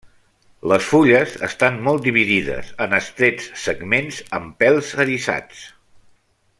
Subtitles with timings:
[0.69, 5.65] Les fulles estan molt dividides en estrets segments amb pèls eriçats.